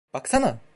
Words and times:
Baksana! 0.13 0.61